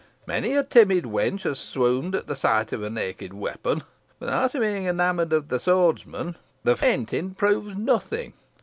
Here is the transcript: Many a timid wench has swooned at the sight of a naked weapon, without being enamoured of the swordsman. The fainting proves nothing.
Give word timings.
Many 0.25 0.55
a 0.55 0.63
timid 0.63 1.03
wench 1.03 1.43
has 1.43 1.59
swooned 1.59 2.15
at 2.15 2.25
the 2.25 2.35
sight 2.35 2.73
of 2.73 2.81
a 2.81 2.89
naked 2.89 3.33
weapon, 3.33 3.83
without 4.19 4.53
being 4.53 4.85
enamoured 4.87 5.31
of 5.31 5.49
the 5.49 5.59
swordsman. 5.59 6.37
The 6.63 6.75
fainting 6.75 7.35
proves 7.35 7.75
nothing. 7.75 8.33